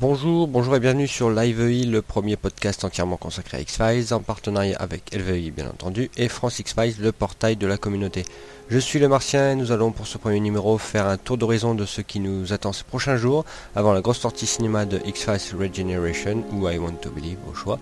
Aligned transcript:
Bonjour, 0.00 0.48
bonjour 0.48 0.74
et 0.76 0.80
bienvenue 0.80 1.06
sur 1.06 1.28
LiveEI, 1.28 1.84
le 1.84 2.00
premier 2.00 2.36
podcast 2.36 2.84
entièrement 2.84 3.18
consacré 3.18 3.58
à 3.58 3.60
X-Files, 3.60 4.14
en 4.14 4.20
partenariat 4.20 4.78
avec 4.80 5.14
LVEI 5.14 5.50
bien 5.50 5.68
entendu, 5.68 6.10
et 6.16 6.28
France 6.28 6.58
X-Files, 6.58 6.94
le 7.02 7.12
portail 7.12 7.56
de 7.56 7.66
la 7.66 7.76
communauté. 7.76 8.24
Je 8.70 8.78
suis 8.78 8.98
le 8.98 9.08
Martien 9.08 9.52
et 9.52 9.56
nous 9.56 9.72
allons 9.72 9.92
pour 9.92 10.06
ce 10.06 10.16
premier 10.16 10.40
numéro 10.40 10.78
faire 10.78 11.06
un 11.06 11.18
tour 11.18 11.36
d'horizon 11.36 11.74
de 11.74 11.84
ce 11.84 12.00
qui 12.00 12.18
nous 12.18 12.54
attend 12.54 12.72
ces 12.72 12.84
prochains 12.84 13.18
jours, 13.18 13.44
avant 13.76 13.92
la 13.92 14.00
grosse 14.00 14.20
sortie 14.20 14.46
cinéma 14.46 14.86
de 14.86 15.02
X-Files 15.04 15.58
Regeneration, 15.60 16.44
ou 16.50 16.66
I 16.66 16.78
Want 16.78 16.94
to 17.02 17.10
Believe, 17.10 17.36
au 17.46 17.52
choix. 17.52 17.78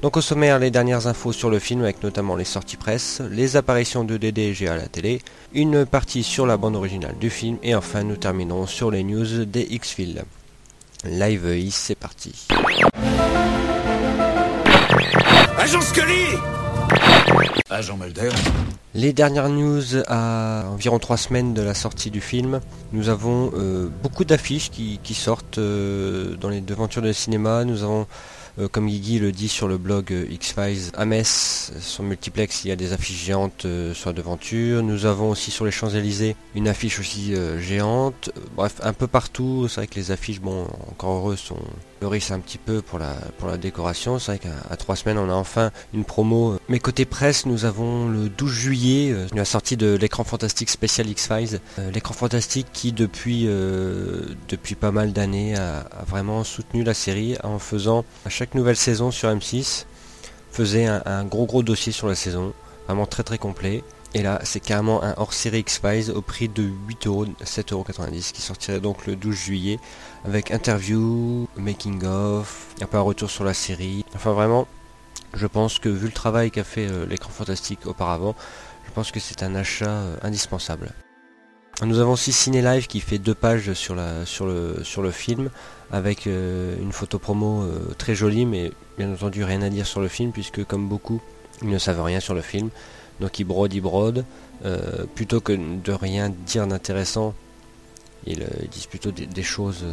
Donc 0.00 0.16
au 0.16 0.20
sommaire, 0.20 0.60
les 0.60 0.70
dernières 0.70 1.08
infos 1.08 1.32
sur 1.32 1.50
le 1.50 1.58
film 1.58 1.82
avec 1.82 2.04
notamment 2.04 2.36
les 2.36 2.44
sorties 2.44 2.76
presse, 2.76 3.20
les 3.32 3.56
apparitions 3.56 4.04
de 4.04 4.16
Dédé 4.16 4.42
et 4.42 4.54
G 4.54 4.68
à 4.68 4.76
la 4.76 4.86
télé, 4.86 5.22
une 5.52 5.84
partie 5.86 6.22
sur 6.22 6.46
la 6.46 6.56
bande 6.56 6.76
originale 6.76 7.16
du 7.18 7.30
film 7.30 7.58
et 7.64 7.74
enfin 7.74 8.04
nous 8.04 8.14
terminerons 8.14 8.68
sur 8.68 8.92
les 8.92 9.02
news 9.02 9.44
des 9.44 9.66
X-Files. 9.68 10.22
Live 11.04 11.46
EI, 11.46 11.70
c'est 11.70 11.94
parti. 11.94 12.48
Agent 15.56 15.80
Scully 15.80 16.36
Agent 17.70 17.96
Mulder 17.96 18.30
Les 18.94 19.12
dernières 19.12 19.48
news 19.48 19.82
à 20.08 20.64
environ 20.68 20.98
trois 20.98 21.16
semaines 21.16 21.54
de 21.54 21.62
la 21.62 21.74
sortie 21.74 22.10
du 22.10 22.20
film, 22.20 22.60
nous 22.92 23.10
avons 23.10 23.52
euh, 23.54 23.88
beaucoup 24.02 24.24
d'affiches 24.24 24.70
qui, 24.70 25.14
sortent 25.14 25.58
euh, 25.58 26.34
dans 26.34 26.48
les 26.48 26.60
devantures 26.60 27.02
de 27.02 27.12
cinéma. 27.12 27.64
Nous 27.64 27.84
avons 27.84 28.08
euh, 28.58 28.68
comme 28.68 28.88
Guigui 28.88 29.18
le 29.18 29.30
dit 29.30 29.48
sur 29.48 29.68
le 29.68 29.78
blog 29.78 30.12
euh, 30.12 30.26
X-Files, 30.30 30.90
à 30.94 31.04
Metz, 31.04 31.72
son 31.80 32.02
multiplex, 32.02 32.64
il 32.64 32.68
y 32.68 32.72
a 32.72 32.76
des 32.76 32.92
affiches 32.92 33.24
géantes 33.24 33.64
euh, 33.66 33.94
sur 33.94 34.10
la 34.10 34.14
devanture. 34.14 34.82
Nous 34.82 35.06
avons 35.06 35.30
aussi 35.30 35.50
sur 35.50 35.64
les 35.64 35.70
Champs-Élysées 35.70 36.34
une 36.54 36.66
affiche 36.66 36.98
aussi 36.98 37.34
géante. 37.58 38.30
Bref, 38.56 38.80
un 38.82 38.92
peu 38.92 39.06
partout, 39.06 39.68
c'est 39.68 39.76
vrai 39.76 39.86
que 39.86 39.94
les 39.94 40.10
affiches, 40.10 40.40
bon, 40.40 40.66
encore 40.90 41.18
heureux, 41.18 41.36
sont 41.36 41.58
fleurissent 42.00 42.30
un 42.30 42.38
petit 42.40 42.58
peu 42.58 42.80
pour 42.80 42.98
la, 42.98 43.14
pour 43.38 43.48
la 43.48 43.56
décoration. 43.56 44.18
C'est 44.18 44.32
vrai 44.32 44.38
qu'à 44.38 44.76
trois 44.76 44.96
semaines, 44.96 45.18
on 45.18 45.28
a 45.28 45.34
enfin 45.34 45.70
une 45.92 46.04
promo. 46.04 46.58
Mais 46.68 46.78
côté 46.78 47.04
presse, 47.04 47.46
nous 47.46 47.64
avons 47.64 48.08
le 48.08 48.28
12 48.28 48.50
juillet 48.50 49.16
la 49.34 49.44
sortie 49.44 49.76
de 49.76 49.96
l'écran 49.96 50.24
fantastique 50.24 50.70
spécial 50.70 51.08
X-Files. 51.08 51.60
l'écran 51.92 52.14
fantastique 52.14 52.68
qui, 52.72 52.92
depuis, 52.92 53.44
depuis 54.48 54.74
pas 54.74 54.90
mal 54.90 55.12
d'années, 55.12 55.56
a, 55.56 55.80
a, 55.80 56.04
vraiment 56.04 56.44
soutenu 56.44 56.82
la 56.82 56.94
série 56.94 57.36
en 57.42 57.58
faisant 57.58 58.04
à 58.24 58.28
chaque 58.28 58.47
nouvelle 58.54 58.76
saison 58.76 59.10
sur 59.10 59.28
M6 59.28 59.84
faisait 60.50 60.86
un, 60.86 61.24
gros 61.24 61.46
gros 61.46 61.62
dossier 61.62 61.92
sur 61.92 62.08
la 62.08 62.14
saison, 62.14 62.52
vraiment 62.86 63.06
très 63.06 63.22
très 63.22 63.38
complet. 63.38 63.84
Et 64.14 64.22
là, 64.22 64.40
c'est 64.42 64.60
carrément 64.60 65.02
un 65.02 65.14
hors-série 65.18 65.60
X-Files 65.60 66.10
au 66.10 66.22
prix 66.22 66.48
de 66.48 66.62
8 66.62 67.06
euros, 67.06 67.26
7,90€ 67.44 68.32
qui 68.32 68.40
sortirait 68.40 68.80
donc 68.80 69.06
le 69.06 69.16
12 69.16 69.36
juillet 69.36 69.78
avec 70.24 70.50
interview, 70.50 71.46
making 71.56 72.04
of, 72.04 72.68
un 72.80 72.86
peu 72.86 72.96
un 72.96 73.02
retour 73.02 73.30
sur 73.30 73.44
la 73.44 73.54
série. 73.54 74.04
Enfin 74.14 74.32
vraiment, 74.32 74.66
je 75.34 75.46
pense 75.46 75.78
que 75.78 75.90
vu 75.90 76.06
le 76.06 76.12
travail 76.12 76.50
qu'a 76.50 76.64
fait 76.64 76.86
euh, 76.88 77.04
l'écran 77.06 77.30
fantastique 77.30 77.86
auparavant, 77.86 78.34
je 78.86 78.92
pense 78.92 79.12
que 79.12 79.20
c'est 79.20 79.42
un 79.42 79.54
achat 79.54 79.90
euh, 79.90 80.16
indispensable. 80.22 80.94
Nous 81.84 82.00
avons 82.00 82.12
aussi 82.12 82.32
Ciné 82.32 82.60
Live 82.60 82.88
qui 82.88 82.98
fait 82.98 83.18
deux 83.18 83.36
pages 83.36 83.72
sur, 83.74 83.94
le, 83.94 85.10
film 85.12 85.48
avec 85.92 86.26
euh, 86.26 86.74
une 86.82 86.90
photo 86.90 87.20
promo 87.20 87.62
euh, 87.62 87.94
très 87.96 88.16
jolie 88.16 88.46
mais 88.46 88.72
bien 88.98 89.12
entendu 89.12 89.44
rien 89.44 89.62
à 89.62 89.70
dire 89.70 89.86
sur 89.86 90.00
le 90.00 90.08
film 90.08 90.32
puisque 90.32 90.64
comme 90.64 90.88
beaucoup 90.88 91.22
ils 91.62 91.68
ne 91.68 91.78
savent 91.78 92.02
rien 92.02 92.18
sur 92.18 92.34
le 92.34 92.40
film. 92.40 92.70
Donc 93.20 93.38
ils 93.38 93.44
brodent 93.44 93.72
ils 93.72 93.80
brodent. 93.80 94.24
Euh, 94.64 95.04
plutôt 95.14 95.40
que 95.40 95.52
de 95.52 95.92
rien 95.92 96.30
dire 96.30 96.66
d'intéressant 96.66 97.32
ils, 98.26 98.44
disent 98.72 98.86
plutôt 98.86 99.12
des, 99.12 99.42
choses 99.44 99.84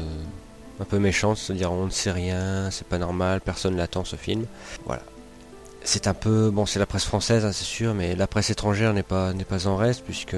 un 0.80 0.86
peu 0.86 0.98
méchantes 0.98 1.38
c'est 1.38 1.54
à 1.54 1.56
dire 1.56 1.72
on 1.72 1.86
ne 1.86 1.92
sait 1.92 2.12
rien 2.12 2.72
c'est 2.72 2.88
pas 2.88 2.98
normal 2.98 3.42
personne 3.42 3.78
l'attend 3.78 4.06
ce 4.06 4.16
film. 4.16 4.46
Voilà. 4.88 5.04
C'est 5.84 6.08
un 6.08 6.16
peu 6.16 6.50
bon 6.50 6.66
c'est 6.66 6.80
la 6.80 6.88
presse 6.88 7.06
française 7.06 7.46
hein, 7.46 7.52
c'est 7.52 7.64
sûr 7.64 7.94
mais 7.94 8.16
la 8.16 8.26
presse 8.26 8.50
étrangère 8.50 8.92
n'est 8.96 9.04
pas 9.04 9.34
n'est 9.34 9.46
pas 9.46 9.68
en 9.68 9.76
reste 9.76 10.04
puisque 10.04 10.36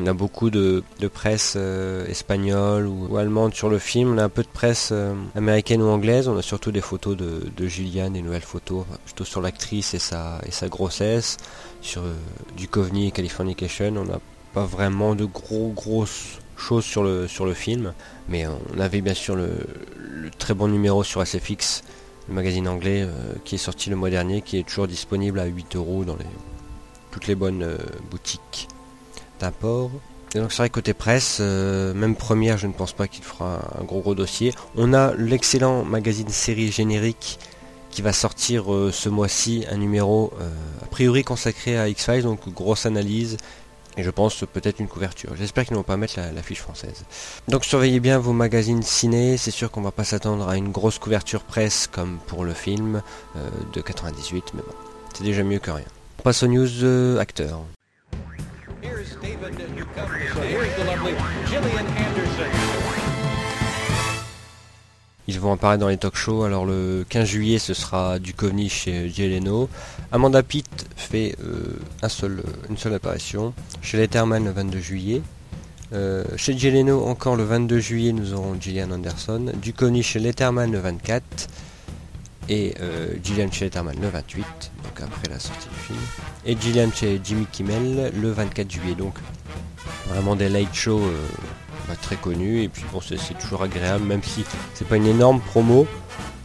on 0.00 0.06
a 0.06 0.12
beaucoup 0.12 0.50
de, 0.50 0.82
presse 1.12 1.54
euh, 1.56 2.06
espagnole 2.06 2.86
ou, 2.86 3.16
allemande 3.16 3.54
sur 3.54 3.68
le 3.68 3.78
film. 3.78 4.14
On 4.14 4.18
a 4.18 4.24
un 4.24 4.28
peu 4.28 4.42
de 4.42 4.48
presse 4.48 4.90
euh, 4.92 5.14
américaine 5.34 5.82
ou 5.82 5.86
anglaise. 5.86 6.28
On 6.28 6.36
a 6.36 6.42
surtout 6.42 6.72
des 6.72 6.80
photos 6.80 7.16
de, 7.16 7.50
de 7.56 7.66
Gillian, 7.66 8.10
des 8.10 8.22
nouvelles 8.22 8.42
photos, 8.42 8.84
plutôt 9.04 9.24
sur 9.24 9.40
l'actrice 9.40 9.94
et 9.94 9.98
sa, 9.98 10.40
et 10.46 10.50
sa 10.50 10.68
grossesse. 10.68 11.36
Sur 11.80 12.02
euh, 12.02 12.14
Coveney 12.70 13.12
Californication, 13.12 13.94
on 13.96 14.04
n'a 14.04 14.20
pas 14.54 14.64
vraiment 14.64 15.14
de 15.14 15.24
gros 15.24 15.72
grosses 15.74 16.38
choses 16.56 16.84
sur 16.84 17.02
le, 17.02 17.26
sur 17.26 17.46
le 17.46 17.54
film. 17.54 17.92
Mais 18.28 18.46
on 18.46 18.80
avait 18.80 19.00
bien 19.00 19.14
sûr 19.14 19.36
le, 19.36 19.50
très 20.38 20.54
bon 20.54 20.68
numéro 20.68 21.02
sur 21.02 21.26
SFX, 21.26 21.82
le 22.28 22.34
magazine 22.34 22.68
anglais, 22.68 23.06
qui 23.44 23.54
est 23.54 23.58
sorti 23.58 23.88
le 23.90 23.96
mois 23.96 24.10
dernier, 24.10 24.42
qui 24.42 24.58
est 24.58 24.68
toujours 24.68 24.86
disponible 24.86 25.40
à 25.40 25.46
8 25.46 25.76
euros 25.76 26.04
dans 26.04 26.16
les, 26.16 26.26
toutes 27.10 27.26
les 27.26 27.34
bonnes 27.34 27.66
boutiques 28.10 28.68
d'apport. 29.38 29.90
Et 30.34 30.40
donc 30.40 30.52
c'est 30.52 30.58
vrai 30.58 30.70
côté 30.70 30.92
presse, 30.92 31.38
euh, 31.40 31.94
même 31.94 32.14
première, 32.14 32.58
je 32.58 32.66
ne 32.66 32.72
pense 32.72 32.92
pas 32.92 33.08
qu'il 33.08 33.24
fera 33.24 33.60
un 33.80 33.84
gros 33.84 34.00
gros 34.00 34.14
dossier. 34.14 34.52
On 34.76 34.92
a 34.92 35.14
l'excellent 35.14 35.84
magazine 35.84 36.28
série 36.28 36.70
générique 36.70 37.38
qui 37.90 38.02
va 38.02 38.12
sortir 38.12 38.72
euh, 38.72 38.92
ce 38.92 39.08
mois-ci, 39.08 39.64
un 39.70 39.78
numéro 39.78 40.32
euh, 40.40 40.50
a 40.82 40.86
priori 40.86 41.24
consacré 41.24 41.78
à 41.78 41.88
X-Files, 41.88 42.24
donc 42.24 42.46
grosse 42.52 42.84
analyse 42.84 43.38
et 43.96 44.02
je 44.02 44.10
pense 44.10 44.44
peut-être 44.52 44.80
une 44.80 44.86
couverture. 44.86 45.34
J'espère 45.34 45.64
qu'ils 45.64 45.72
ne 45.72 45.78
vont 45.78 45.84
pas 45.84 45.96
mettre 45.96 46.20
la, 46.20 46.42
fiche 46.42 46.60
française. 46.60 47.04
Donc 47.48 47.64
surveillez 47.64 47.98
bien 47.98 48.18
vos 48.18 48.34
magazines 48.34 48.82
ciné, 48.82 49.38
c'est 49.38 49.50
sûr 49.50 49.70
qu'on 49.70 49.80
va 49.80 49.90
pas 49.90 50.04
s'attendre 50.04 50.46
à 50.48 50.56
une 50.56 50.70
grosse 50.70 50.98
couverture 50.98 51.42
presse 51.42 51.88
comme 51.90 52.18
pour 52.28 52.44
le 52.44 52.52
film 52.52 53.02
de 53.72 53.80
98, 53.80 54.52
mais 54.54 54.60
bon, 54.60 54.72
c'est 55.14 55.24
déjà 55.24 55.42
mieux 55.42 55.58
que 55.58 55.72
rien. 55.72 55.84
On 56.20 56.22
passe 56.22 56.44
aux 56.44 56.46
news 56.46 57.18
acteurs. 57.18 57.62
Ils 65.28 65.38
vont 65.38 65.52
apparaître 65.52 65.80
dans 65.80 65.88
les 65.88 65.98
talk 65.98 66.16
shows. 66.16 66.44
Alors 66.44 66.64
le 66.64 67.04
15 67.08 67.28
juillet, 67.28 67.58
ce 67.58 67.74
sera 67.74 68.18
du 68.18 68.32
Duchovny 68.32 68.70
chez 68.70 69.10
Jeleno. 69.10 69.68
Amanda 70.10 70.42
Pitt 70.42 70.86
fait 70.96 71.36
euh, 71.44 71.78
une 72.70 72.78
seule 72.78 72.94
apparition. 72.94 73.52
Chez 73.82 73.98
Letterman 73.98 74.44
le 74.44 74.50
22 74.52 74.78
juillet. 74.78 75.22
Euh, 75.92 76.24
chez 76.36 76.56
Jeleno 76.56 77.04
encore 77.06 77.36
le 77.36 77.44
22 77.44 77.78
juillet, 77.78 78.12
nous 78.12 78.32
aurons 78.32 78.56
Gillian 78.58 78.90
Anderson. 78.90 79.52
Du 79.54 79.72
Duchovny 79.72 80.02
chez 80.02 80.18
Letterman 80.18 80.72
le 80.72 80.78
24 80.78 81.48
et 82.48 82.74
euh, 82.80 83.14
Gillian 83.22 83.50
chez 83.50 83.66
Letterman 83.66 83.96
le 84.00 84.08
28, 84.08 84.44
après 85.02 85.28
la 85.28 85.38
sortie 85.38 85.68
du 85.68 85.74
film, 85.74 85.98
et 86.44 86.56
Gillian 86.60 86.90
chez 86.94 87.20
Jimmy 87.22 87.46
Kimmel 87.50 88.12
le 88.20 88.30
24 88.30 88.70
juillet, 88.70 88.94
donc. 88.94 89.14
Vraiment 90.08 90.36
des 90.36 90.48
late 90.48 90.74
shows 90.74 91.00
euh, 91.00 91.94
très 92.00 92.16
connus, 92.16 92.62
et 92.62 92.68
puis 92.68 92.82
bon 92.92 93.00
c'est 93.00 93.38
toujours 93.38 93.62
agréable, 93.62 94.04
même 94.04 94.22
si 94.22 94.44
c'est 94.74 94.88
pas 94.88 94.96
une 94.96 95.06
énorme 95.06 95.40
promo, 95.40 95.86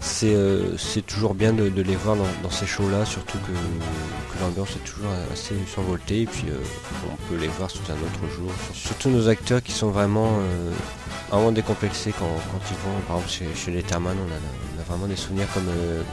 c'est 0.01 0.33
euh, 0.35 0.75
toujours 1.07 1.33
bien 1.33 1.53
de, 1.53 1.63
les 1.81 1.95
voir 1.95 2.17
dans, 2.17 2.49
ces 2.49 2.65
shows-là, 2.65 3.05
surtout 3.05 3.37
que, 3.39 4.41
l'ambiance 4.41 4.71
est 4.71 4.83
toujours 4.85 5.11
assez 5.31 5.55
survoltée, 5.65 6.23
et 6.23 6.25
puis 6.25 6.45
on 7.09 7.15
peut 7.29 7.39
les 7.39 7.47
voir 7.47 7.71
sous 7.71 7.83
un 7.89 7.95
autre 7.95 8.35
jour, 8.35 8.51
surtout 8.73 9.09
nos 9.09 9.29
acteurs 9.29 9.63
qui 9.63 9.71
sont 9.71 9.91
vraiment 9.91 10.29
vraiment 11.33 11.51
décomplexés 11.51 12.13
quand, 12.17 12.25
ils 12.25 12.77
vont, 12.77 12.99
par 13.07 13.17
exemple 13.17 13.31
chez, 13.31 13.47
chez 13.55 13.71
Letterman, 13.71 14.15
on 14.17 14.31
a, 14.31 14.35
on 14.35 14.81
a, 14.81 14.83
vraiment 14.83 15.07
des 15.07 15.15
souvenirs 15.15 15.47
comme, 15.53 15.67
euh, 15.67 16.03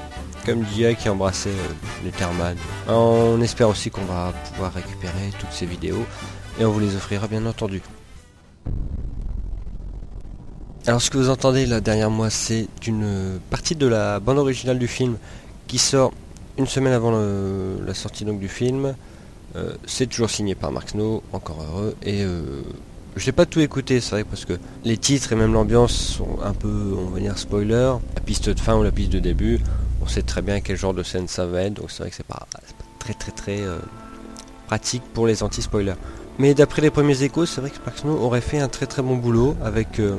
comme 0.45 0.63
Dia 0.63 0.95
qui 0.95 1.09
embrassait 1.09 1.51
euh, 1.51 2.05
Letterman. 2.05 2.57
On 2.89 3.41
espère 3.41 3.69
aussi 3.69 3.91
qu'on 3.91 4.05
va 4.05 4.33
pouvoir 4.53 4.73
récupérer 4.73 5.31
toutes 5.39 5.53
ces 5.53 5.67
vidéos 5.67 6.05
et 6.59 6.65
on 6.65 6.71
vous 6.71 6.81
les 6.81 6.97
offrira 6.97 7.27
bien 7.29 7.45
entendu. 7.47 7.83
Alors 10.87 11.03
ce 11.03 11.11
que 11.11 11.19
vous 11.19 11.29
entendez 11.29 11.67
là 11.67 11.81
derrière 11.81 12.11
moi 12.11 12.31
c'est 12.31 12.69
une 12.87 13.39
partie 13.51 13.77
de 13.77 13.87
la 13.87 14.19
bande 14.19 14.39
originale 14.39 14.79
du 14.79 14.89
film 14.89 15.19
qui 15.67 15.79
sort 15.79 16.13
une 16.59 16.67
semaine 16.67 16.93
avant 16.93 17.13
la 17.13 17.95
sortie 17.95 18.25
donc 18.25 18.41
du 18.41 18.49
film. 18.49 18.95
Euh, 19.57 19.73
c'est 19.85 20.07
toujours 20.07 20.31
signé 20.31 20.55
par 20.55 20.71
Mark 20.71 20.91
Snow, 20.91 21.23
encore 21.33 21.61
heureux, 21.63 21.97
et 22.03 22.23
euh, 22.23 22.63
je 23.17 23.27
n'ai 23.27 23.33
pas 23.33 23.47
tout 23.47 23.61
écouté, 23.61 24.01
c'est 24.01 24.11
vrai, 24.11 24.25
parce 24.25 24.45
que 24.45 24.53
les 24.85 24.97
titres 24.97 25.33
et 25.33 25.37
même 25.37 25.53
l'ambiance 25.53 25.93
sont 25.93 26.39
un 26.43 26.53
peu, 26.53 26.95
on 26.97 27.11
va 27.11 27.19
dire, 27.19 27.37
spoiler. 27.37 27.95
La 28.15 28.21
piste 28.21 28.49
de 28.49 28.61
fin 28.61 28.77
ou 28.77 28.85
la 28.85 28.93
piste 28.93 29.11
de 29.11 29.19
début, 29.19 29.59
on 30.01 30.07
sait 30.07 30.23
très 30.23 30.43
bien 30.43 30.61
quel 30.61 30.77
genre 30.77 30.95
de 30.95 31.03
scène 31.03 31.29
ça 31.29 31.47
va 31.47 31.63
être, 31.63 31.75
donc 31.75 31.91
c'est 31.91 32.03
vrai 32.03 32.11
que 32.11 32.17
c'est 32.17 32.27
pas, 32.27 32.47
très 33.15 33.33
très 33.33 33.61
euh, 33.61 33.79
pratique 34.67 35.03
pour 35.15 35.27
les 35.27 35.43
anti-spoilers. 35.43 35.97
Mais 36.39 36.55
d'après 36.55 36.81
les 36.81 36.91
premiers 36.91 37.23
échos, 37.23 37.47
c'est 37.47 37.61
vrai 37.61 37.71
que 37.71 37.77
Spark 37.77 38.05
aurait 38.05 38.41
fait 38.41 38.59
un 38.59 38.69
très 38.69 38.87
très 38.87 39.03
bon 39.03 39.17
boulot 39.17 39.57
avec 39.63 39.99
euh, 39.99 40.17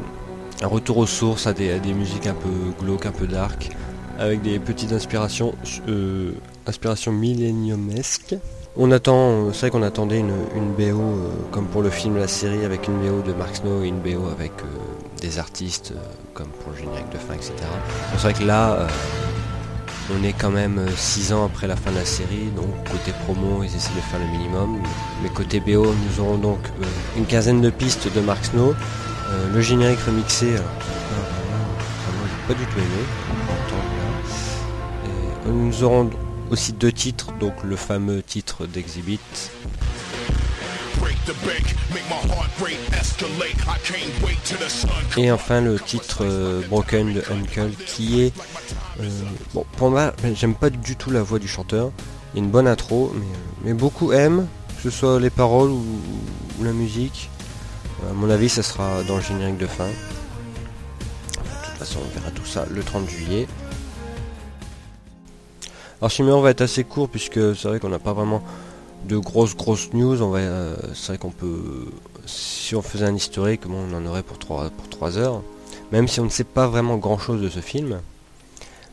un 0.62 0.68
retour 0.68 0.98
aux 0.98 1.07
sources, 1.07 1.48
à 1.48 1.54
des, 1.54 1.80
musiques 1.94 2.28
un 2.28 2.33
peu 2.33 2.50
glauques, 2.80 3.06
un 3.06 3.12
peu 3.12 3.28
dark, 3.28 3.69
avec 4.19 4.42
des 4.42 4.60
petites 4.60 4.92
inspirations, 4.92 5.56
euh, 5.88 6.33
inspirations 6.68 7.12
milléniumesques 7.12 8.36
On 8.75 8.92
attend, 8.92 9.51
c'est 9.51 9.62
vrai 9.62 9.69
qu'on 9.72 9.83
attendait 9.83 10.19
une, 10.19 10.74
BO 10.78 11.01
comme 11.51 11.66
pour 11.66 11.81
le 11.81 11.89
film, 11.89 12.18
la 12.18 12.28
série, 12.28 12.63
avec 12.66 12.88
une 12.88 13.00
BO 13.00 13.22
de 13.22 13.33
Mark 13.33 13.56
Snow 13.56 13.83
et 13.83 13.88
une 13.88 14.00
BO 14.00 14.28
avec 14.31 14.51
des 15.22 15.39
artistes 15.39 15.94
comme 16.36 16.48
pour 16.48 16.72
le 16.72 16.78
générique 16.78 17.10
de 17.12 17.18
fin, 17.18 17.33
etc. 17.33 17.54
C'est 18.12 18.22
vrai 18.22 18.33
que 18.33 18.44
là, 18.44 18.88
on 20.18 20.24
est 20.24 20.34
quand 20.34 20.50
même 20.50 20.86
6 20.96 21.34
ans 21.34 21.46
après 21.46 21.68
la 21.68 21.75
fin 21.75 21.92
de 21.92 21.98
la 21.98 22.06
série, 22.06 22.50
donc 22.56 22.68
côté 22.90 23.12
promo, 23.24 23.63
ils 23.63 23.75
essaient 23.75 23.96
de 23.96 24.02
faire 24.02 24.19
le 24.19 24.28
minimum. 24.28 24.81
Mais 25.24 25.30
côté 25.30 25.60
BO, 25.60 25.86
nous 25.86 26.19
aurons 26.24 26.38
donc 26.38 26.60
une 27.18 27.25
quinzaine 27.25 27.62
de 27.62 27.69
pistes 27.69 28.13
de 28.13 28.22
Mark 28.22 28.44
Snow, 28.46 28.74
le 29.54 29.62
générique 29.62 30.00
remixé, 30.02 30.56
pas 32.48 32.54
du 32.54 32.66
tout 32.66 32.80
aimé. 32.80 33.06
nous 35.48 35.84
aurons 35.84 36.10
aussi 36.50 36.74
deux 36.74 36.92
titres, 36.92 37.31
donc 37.40 37.54
le 37.64 37.75
fameux 37.75 38.22
titre 38.22 38.66
d'Exhibit. 38.66 39.19
Et 45.18 45.31
enfin 45.31 45.62
le 45.62 45.79
titre 45.79 46.19
euh, 46.21 46.62
Broken 46.68 47.13
de 47.13 47.23
Uncle 47.31 47.71
qui 47.85 48.21
est... 48.21 48.33
Euh, 49.00 49.09
bon, 49.53 49.65
pour 49.77 49.91
moi, 49.91 50.13
j'aime 50.33 50.56
pas 50.56 50.69
du 50.69 50.95
tout 50.95 51.12
la 51.12 51.21
voix 51.23 51.39
du 51.39 51.47
chanteur. 51.47 51.91
Il 52.33 52.38
y 52.38 52.41
a 52.41 52.45
une 52.45 52.51
bonne 52.51 52.68
intro, 52.68 53.13
mais, 53.63 53.73
beaucoup 53.73 54.13
aiment, 54.13 54.47
que 54.77 54.83
ce 54.83 54.89
soit 54.89 55.19
les 55.19 55.29
paroles 55.29 55.69
ou, 55.69 55.83
ou 56.59 56.63
la 56.63 56.71
musique. 56.71 57.29
À 58.09 58.13
mon 58.13 58.29
avis, 58.29 58.50
ça 58.50 58.63
sera 58.63 59.03
dans 59.03 59.18
le 59.18 59.21
générique 59.21 59.57
de 59.57 59.68
fin 59.68 59.89
on 61.97 62.19
verra 62.19 62.31
tout 62.31 62.45
ça 62.45 62.65
le 62.69 62.83
30 62.83 63.09
juillet. 63.09 63.47
Alors 66.00 66.12
numéro 66.19 66.41
va 66.41 66.50
être 66.50 66.62
assez 66.62 66.83
court 66.83 67.09
puisque 67.09 67.56
c'est 67.56 67.68
vrai 67.68 67.79
qu'on 67.79 67.89
n'a 67.89 68.00
pas 68.00 68.13
vraiment 68.13 68.44
de 69.07 69.18
grosses 69.18 69.56
grosses 69.56 69.94
news. 69.94 70.21
On 70.21 70.30
va, 70.30 70.39
euh, 70.39 70.75
c'est 70.94 71.09
vrai 71.09 71.18
qu'on 71.18 71.31
peut, 71.31 71.86
si 72.25 72.75
on 72.75 72.81
faisait 72.81 73.06
un 73.06 73.15
historique, 73.15 73.62
on 73.69 73.94
en 73.94 74.06
aurait 74.06 74.24
pour 74.24 74.39
3, 74.39 74.69
pour 74.69 74.89
3 74.89 75.18
heures. 75.18 75.42
Même 75.92 76.07
si 76.07 76.19
on 76.19 76.25
ne 76.25 76.30
sait 76.30 76.44
pas 76.45 76.68
vraiment 76.68 76.98
grand 76.98 77.18
chose 77.18 77.42
de 77.42 77.50
ce 77.50 77.59
film. 77.59 78.00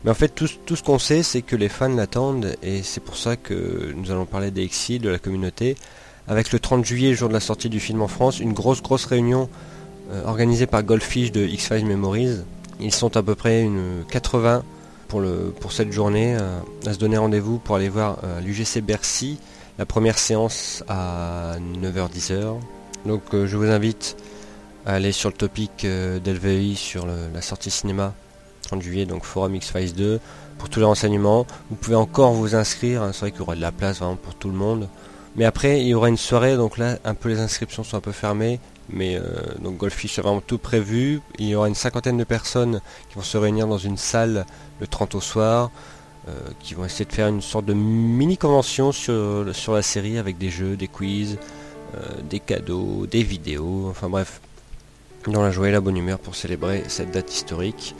Mais 0.05 0.10
en 0.10 0.14
fait, 0.14 0.28
tout, 0.28 0.46
ce 0.46 0.82
qu'on 0.82 0.99
sait, 0.99 1.22
c'est 1.22 1.43
que 1.43 1.56
les 1.56 1.69
fans 1.69 1.88
l'attendent 1.88 2.55
et 2.62 2.82
c'est 2.82 3.00
pour 3.00 3.16
ça 3.16 3.37
que 3.37 3.93
nous 3.96 4.10
allons 4.10 4.26
parler 4.26 4.50
des 4.50 4.66
XI, 4.66 4.99
de 4.99 5.08
la 5.08 5.19
communauté. 5.19 5.76
Avec 6.28 6.52
le 6.52 6.61
30 6.61 6.84
juillet, 6.84 7.14
jour 7.14 7.28
de 7.28 7.34
la 7.34 7.40
sortie 7.40 7.69
du 7.69 7.81
film 7.81 8.02
en 8.02 8.08
France, 8.08 8.38
une 8.38 8.52
grosse 8.52 8.82
grosse 8.82 9.06
réunion 9.06 9.49
euh, 10.12 10.25
organisée 10.25 10.66
par 10.66 10.82
Goldfish 10.82 11.32
de 11.32 11.44
X-Files 11.46 11.87
Memories 11.87 12.38
ils 12.81 12.94
sont 12.94 13.16
à 13.16 13.22
peu 13.22 13.34
près 13.34 13.62
une 13.62 14.04
80 14.11 14.62
pour, 15.08 15.20
le, 15.20 15.52
pour 15.61 15.72
cette 15.72 15.90
journée 15.90 16.37
euh, 16.38 16.61
à 16.87 16.93
se 16.93 16.99
donner 16.99 17.16
rendez-vous 17.16 17.58
pour 17.58 17.76
aller 17.76 17.88
voir 17.88 18.19
l'UGC 18.44 18.81
Bercy, 18.82 19.38
la 19.78 19.86
première 19.86 20.19
séance 20.19 20.84
à 20.88 21.56
9h-10h. 21.58 22.56
Donc 23.06 23.22
euh, 23.32 23.46
je 23.46 23.56
vous 23.56 23.70
invite 23.70 24.16
à 24.84 24.94
aller 24.94 25.12
sur 25.12 25.30
le 25.30 25.36
topic 25.36 25.84
d'LVI 25.84 26.76
sur 26.76 27.06
la 27.06 27.42
sortie 27.42 27.70
cinéma 27.70 28.14
30 28.69 28.82
juillet, 28.82 29.06
donc 29.06 29.25
Forum 29.25 29.54
X-Files 29.56 29.94
2, 29.94 30.20
pour 30.58 30.69
tous 30.69 30.80
les 30.80 30.86
renseignements. 30.86 31.46
Vous 31.70 31.76
pouvez 31.76 31.96
encore 31.96 32.32
vous 32.32 32.54
inscrire, 32.54 33.02
hein, 33.02 33.10
c'est 33.12 33.20
vrai 33.20 33.30
qu'il 33.30 33.40
y 33.40 33.42
aura 33.42 33.56
de 33.56 33.60
la 33.60 33.72
place 33.72 33.98
vraiment 33.98 34.16
pour 34.16 34.34
tout 34.34 34.48
le 34.48 34.56
monde. 34.56 34.88
Mais 35.36 35.44
après, 35.44 35.80
il 35.80 35.88
y 35.88 35.94
aura 35.94 36.08
une 36.08 36.16
soirée, 36.16 36.56
donc 36.56 36.78
là, 36.78 36.98
un 37.04 37.14
peu 37.14 37.28
les 37.28 37.40
inscriptions 37.40 37.84
sont 37.84 37.96
un 37.96 38.00
peu 38.00 38.12
fermées. 38.12 38.60
Mais 38.90 39.16
euh, 39.16 39.22
donc 39.60 39.76
Goldfish 39.76 40.19
a 40.19 40.22
vraiment 40.22 40.40
tout 40.40 40.58
prévu. 40.58 41.20
Il 41.38 41.46
y 41.46 41.54
aura 41.54 41.69
une 41.69 41.75
cinquantaine 41.75 42.16
de 42.16 42.25
personnes 42.25 42.80
qui 43.08 43.16
vont 43.16 43.22
se 43.22 43.36
réunir 43.36 43.66
dans 43.66 43.78
une 43.78 43.98
salle 43.98 44.46
le 44.80 44.86
30 44.86 45.14
au 45.14 45.20
soir, 45.20 45.64
euh, 45.66 45.69
qui 46.60 46.75
vont 46.75 46.84
essayer 46.84 47.04
de 47.04 47.12
faire 47.12 47.28
une 47.28 47.42
sorte 47.42 47.64
de 47.64 47.75
mini-convention 47.75 48.92
sur, 48.92 49.44
sur 49.54 49.75
la 49.75 49.82
série 49.82 50.19
avec 50.19 50.38
des 50.38 50.50
jeux, 50.50 50.76
des 50.76 50.88
quiz, 50.88 51.38
euh, 51.96 52.00
des 52.28 52.40
cadeaux, 52.40 53.06
des 53.06 53.22
vidéos, 53.22 53.86
enfin 53.88 54.08
bref, 54.08 54.40
dans 55.26 55.42
la 55.42 55.50
joie 55.50 55.69
et 55.69 55.72
la 55.72 55.80
bonne 55.80 55.96
humeur 55.96 56.19
pour 56.19 56.36
célébrer 56.36 56.84
cette 56.88 57.10
date 57.10 57.32
historique, 57.32 57.94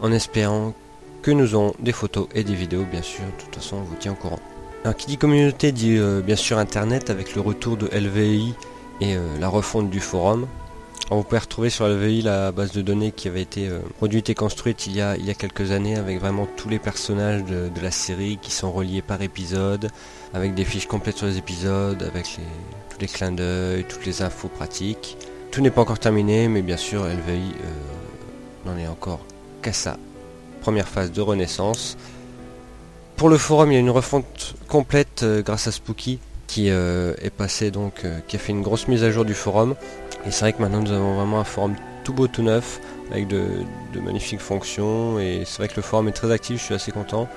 en 0.00 0.12
espérant 0.12 0.74
que 1.22 1.30
nous 1.30 1.54
aurons 1.54 1.74
des 1.78 1.92
photos 1.92 2.28
et 2.34 2.44
des 2.44 2.54
vidéos, 2.54 2.84
bien 2.90 3.02
sûr, 3.02 3.24
de 3.24 3.42
toute 3.44 3.54
façon 3.54 3.76
on 3.76 3.82
vous 3.82 3.96
tient 3.96 4.12
au 4.12 4.16
courant. 4.16 4.40
Alors 4.82 4.96
qui 4.96 5.06
dit 5.06 5.16
communauté 5.16 5.72
dit 5.72 5.98
bien 6.26 6.36
sûr 6.36 6.58
internet 6.58 7.08
avec 7.08 7.34
le 7.34 7.40
retour 7.40 7.78
de 7.78 7.86
LVI 7.86 8.54
et 9.00 9.16
euh, 9.16 9.38
la 9.38 9.48
refonte 9.48 9.90
du 9.90 10.00
forum. 10.00 10.46
Vous 11.10 11.22
pouvez 11.22 11.38
retrouver 11.38 11.70
sur 11.70 11.86
la 11.86 11.96
VI 11.96 12.22
la 12.22 12.50
base 12.50 12.72
de 12.72 12.82
données 12.82 13.12
qui 13.12 13.28
avait 13.28 13.42
été 13.42 13.68
euh, 13.68 13.80
produite 13.98 14.30
et 14.30 14.34
construite 14.34 14.86
il 14.86 14.96
y, 14.96 15.00
a, 15.00 15.16
quelques 15.34 15.70
années 15.70 15.96
avec 15.96 16.18
vraiment 16.18 16.46
tous 16.56 16.68
les 16.68 16.78
personnages 16.78 17.44
de, 17.44 17.70
la 17.82 17.90
série 17.90 18.38
qui 18.40 18.50
sont 18.50 18.72
reliés 18.72 19.02
par 19.02 19.20
épisode, 19.22 19.90
avec 20.32 20.54
des 20.54 20.64
fiches 20.64 20.86
complètes 20.86 21.18
sur 21.18 21.26
les 21.26 21.38
épisodes, 21.38 22.02
avec 22.02 22.26
tous 22.90 22.98
les 23.00 23.06
clins 23.06 23.32
d'œil, 23.32 23.84
toutes 23.84 24.06
les 24.06 24.22
infos 24.22 24.48
pratiques. 24.48 25.16
Tout 25.50 25.60
n'est 25.60 25.70
pas 25.70 25.82
encore 25.82 25.98
terminé, 25.98 26.48
mais 26.48 26.62
bien 26.62 26.76
sûr 26.76 27.04
LVI 27.04 27.52
euh, 27.52 28.70
n'en 28.70 28.78
est 28.78 28.88
encore 28.88 29.20
qu'à 29.62 29.72
sa 29.72 29.98
première 30.62 30.88
phase 30.88 31.12
de 31.12 31.20
renaissance. 31.20 31.96
Pour 33.16 33.28
le 33.28 33.38
forum, 33.38 33.70
il 33.70 33.74
y 33.74 33.76
a 33.76 33.80
une 33.80 33.90
refonte 33.90 34.54
complète 34.66 35.24
grâce 35.44 35.68
à 35.68 35.72
Spooky 35.72 36.18
qui 36.54 36.70
euh, 36.70 37.14
est 37.20 37.30
passé 37.30 37.72
donc, 37.72 38.04
euh, 38.04 38.20
qui 38.28 38.36
a 38.36 38.38
fait 38.38 38.52
une 38.52 38.62
grosse 38.62 38.86
mise 38.86 39.02
à 39.02 39.10
jour 39.10 39.24
du 39.24 39.34
forum. 39.34 39.74
Et 40.26 40.30
c'est 40.30 40.40
vrai 40.40 40.52
que 40.52 40.62
maintenant 40.62 40.80
nous 40.80 40.92
avons 40.92 41.14
vraiment 41.14 41.40
un 41.40 41.44
forum 41.44 41.74
tout 42.04 42.12
beau, 42.12 42.28
tout 42.28 42.42
neuf, 42.42 42.80
avec 43.10 43.28
de, 43.28 43.42
magnifiques 44.00 44.40
fonctions. 44.40 45.18
Et 45.18 45.42
c'est 45.44 45.58
vrai 45.58 45.68
que 45.68 45.76
le 45.76 45.82
forum 45.82 46.08
est 46.08 46.12
très 46.12 46.30
actif, 46.30 46.58
je 46.58 46.64
suis 46.64 46.74
assez 46.74 46.92
content. 46.92 47.28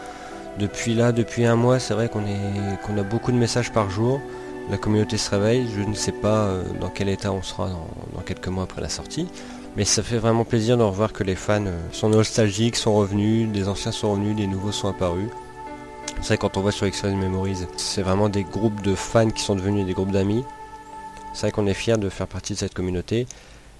Depuis 0.59 0.93
là, 0.95 1.11
depuis 1.11 1.45
un 1.45 1.55
mois, 1.55 1.79
c'est 1.79 1.93
vrai 1.93 2.09
qu'on 2.09 2.97
a 2.97 3.03
beaucoup 3.03 3.31
de 3.31 3.37
messages 3.37 3.71
par 3.71 3.89
jour. 3.89 4.19
La 4.69 4.77
communauté 4.77 5.17
se 5.17 5.29
réveille. 5.29 5.67
Je 5.75 5.81
ne 5.81 5.93
sais 5.93 6.11
pas 6.11 6.47
euh, 6.47 6.63
dans 6.81 6.89
quel 6.89 7.07
état 7.09 7.31
on 7.31 7.41
sera 7.41 7.69
dans, 7.69 8.21
quelques 8.21 8.47
mois 8.47 8.63
après 8.63 8.81
la 8.81 8.89
sortie. 8.89 9.27
Mais 9.77 9.85
ça 9.85 10.01
fait 10.01 10.17
vraiment 10.17 10.43
plaisir 10.43 10.77
de 10.77 10.83
revoir 10.83 11.13
que 11.13 11.23
les 11.23 11.35
fans 11.35 11.63
sont 11.91 12.09
nostalgiques, 12.09 12.75
sont 12.75 12.95
revenus, 12.95 13.47
des 13.49 13.67
anciens 13.67 13.91
sont 13.91 14.11
revenus, 14.11 14.35
des 14.35 14.47
nouveaux 14.47 14.71
sont 14.71 14.89
apparus. 14.89 15.29
C'est 16.21 16.29
vrai 16.29 16.37
quand 16.37 16.57
on 16.57 16.61
voit 16.61 16.71
sur 16.71 16.87
X-Files 16.87 17.15
Memories, 17.15 17.67
c'est 17.77 18.01
vraiment 18.01 18.27
des 18.27 18.43
groupes 18.43 18.81
de 18.81 18.95
fans 18.95 19.29
qui 19.29 19.43
sont 19.43 19.55
devenus 19.55 19.85
des 19.85 19.93
groupes 19.93 20.11
d'amis. 20.11 20.43
C'est 21.37 21.41
vrai 21.41 21.51
qu'on 21.51 21.67
est 21.67 21.75
fier 21.75 21.99
de 21.99 22.09
faire 22.09 22.25
partie 22.25 22.53
de 22.53 22.57
cette 22.57 22.73
communauté. 22.73 23.27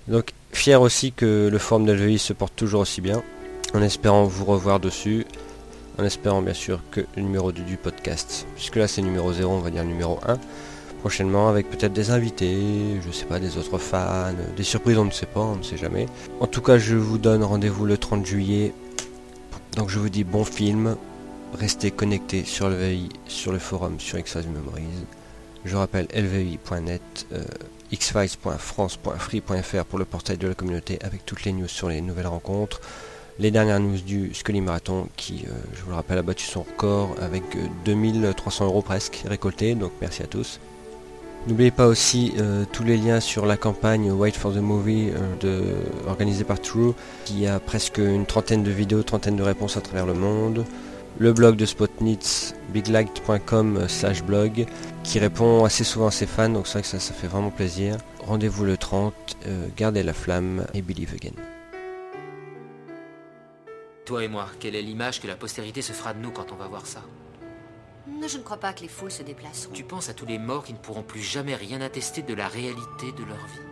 Donc 0.07 0.33
fier 0.51 0.79
aussi 0.79 1.11
que 1.11 1.49
le 1.51 1.57
forum 1.57 1.87
d'Alveille 1.87 2.19
se 2.19 2.31
porte 2.31 2.55
toujours 2.55 2.81
aussi 2.81 3.01
bien, 3.01 3.23
en 3.73 3.81
espérant 3.81 4.25
vous 4.25 4.45
revoir 4.45 4.79
dessus, 4.79 5.25
en 5.97 6.03
espérant 6.03 6.43
bien 6.43 6.53
sûr 6.53 6.81
que 6.91 7.01
le 7.15 7.23
numéro 7.23 7.51
2 7.51 7.63
du 7.63 7.77
podcast, 7.77 8.45
puisque 8.53 8.75
là 8.75 8.87
c'est 8.87 9.01
numéro 9.01 9.33
0, 9.33 9.51
on 9.51 9.57
va 9.57 9.71
dire 9.71 9.83
numéro 9.85 10.19
1, 10.27 10.37
prochainement 10.99 11.49
avec 11.49 11.67
peut-être 11.71 11.93
des 11.93 12.11
invités, 12.11 13.01
je 13.03 13.11
sais 13.11 13.25
pas, 13.25 13.39
des 13.39 13.57
autres 13.57 13.79
fans, 13.79 14.35
des 14.55 14.63
surprises 14.63 14.99
on 14.99 15.05
ne 15.05 15.11
sait 15.11 15.25
pas, 15.25 15.41
on 15.41 15.55
ne 15.55 15.63
sait 15.63 15.77
jamais. 15.77 16.05
En 16.39 16.45
tout 16.45 16.61
cas 16.61 16.77
je 16.77 16.95
vous 16.95 17.17
donne 17.17 17.43
rendez-vous 17.43 17.87
le 17.87 17.97
30 17.97 18.23
juillet, 18.23 18.71
donc 19.75 19.89
je 19.89 19.97
vous 19.97 20.09
dis 20.09 20.23
bon 20.23 20.43
film, 20.43 20.95
Restez 21.53 21.91
connectés 21.91 22.43
sur 22.43 22.69
LVI, 22.69 23.09
sur 23.25 23.51
le 23.51 23.57
forum, 23.57 23.99
sur 23.99 24.19
X-Files 24.19 24.49
Memories. 24.49 24.83
Je 25.67 25.75
rappelle 25.75 26.07
lvi.net, 26.15 27.01
euh, 27.33 27.43
xfiles.france.free.fr 27.93 29.83
pour 29.83 29.99
le 29.99 30.05
portail 30.05 30.37
de 30.37 30.47
la 30.47 30.53
communauté 30.53 30.97
avec 31.01 31.25
toutes 31.25 31.43
les 31.43 31.51
news 31.51 31.67
sur 31.67 31.89
les 31.89 31.99
nouvelles 31.99 32.27
rencontres. 32.27 32.79
Les 33.37 33.51
dernières 33.51 33.81
news 33.81 33.97
du 33.97 34.33
Scully 34.33 34.61
Marathon 34.61 35.09
qui, 35.17 35.43
euh, 35.45 35.51
je 35.75 35.81
vous 35.81 35.89
le 35.89 35.97
rappelle, 35.97 36.19
a 36.19 36.21
battu 36.21 36.45
son 36.45 36.61
record 36.61 37.17
avec 37.21 37.43
2300 37.83 38.63
euh, 38.63 38.67
euros 38.69 38.81
presque 38.81 39.25
récoltés, 39.27 39.75
donc 39.75 39.91
merci 39.99 40.23
à 40.23 40.27
tous. 40.27 40.61
N'oubliez 41.47 41.71
pas 41.71 41.87
aussi 41.87 42.33
tous 42.73 42.83
les 42.83 42.97
liens 42.97 43.19
sur 43.21 43.45
la 43.45 43.55
campagne 43.55 44.11
Wait 44.11 44.35
for 44.35 44.51
the 44.53 44.57
Movie 44.57 45.11
organisée 46.05 46.43
par 46.43 46.59
True, 46.59 46.93
qui 47.23 47.47
a 47.47 47.61
presque 47.61 47.99
une 47.99 48.25
trentaine 48.25 48.63
de 48.63 48.71
vidéos, 48.71 49.01
trentaine 49.03 49.37
de 49.37 49.43
réponses 49.43 49.77
à 49.77 49.81
travers 49.81 50.05
le 50.05 50.13
monde 50.13 50.65
le 51.19 51.33
blog 51.33 51.55
de 51.55 51.65
Spotnitz, 51.65 52.53
biglight.com 52.69 53.77
euh, 53.77 53.87
slash 53.87 54.23
blog, 54.23 54.65
qui 55.03 55.19
répond 55.19 55.65
assez 55.65 55.83
souvent 55.83 56.07
à 56.07 56.11
ses 56.11 56.27
fans, 56.27 56.49
donc 56.49 56.67
c'est 56.67 56.73
vrai 56.73 56.81
que 56.81 56.87
ça, 56.87 56.99
ça 56.99 57.13
fait 57.13 57.27
vraiment 57.27 57.49
plaisir. 57.49 57.97
Rendez-vous 58.19 58.65
le 58.65 58.77
30, 58.77 59.13
euh, 59.47 59.67
gardez 59.75 60.03
la 60.03 60.13
flamme 60.13 60.65
et 60.73 60.81
believe 60.81 61.13
again. 61.13 61.31
Toi 64.05 64.23
et 64.23 64.27
moi, 64.27 64.47
quelle 64.59 64.75
est 64.75 64.81
l'image 64.81 65.19
que 65.19 65.27
la 65.27 65.35
postérité 65.35 65.81
se 65.81 65.91
fera 65.91 66.13
de 66.13 66.19
nous 66.19 66.31
quand 66.31 66.51
on 66.51 66.55
va 66.55 66.67
voir 66.67 66.85
ça? 66.85 67.01
Je 68.25 68.37
ne 68.37 68.43
crois 68.43 68.57
pas 68.57 68.73
que 68.73 68.81
les 68.81 68.87
foules 68.87 69.11
se 69.11 69.21
déplaceront. 69.21 69.73
Tu 69.73 69.83
penses 69.83 70.09
à 70.09 70.13
tous 70.13 70.25
les 70.25 70.39
morts 70.39 70.63
qui 70.63 70.73
ne 70.73 70.77
pourront 70.77 71.03
plus 71.03 71.21
jamais 71.21 71.55
rien 71.55 71.81
attester 71.81 72.21
de 72.21 72.33
la 72.33 72.47
réalité 72.47 73.11
de 73.17 73.23
leur 73.23 73.37
vie 73.37 73.66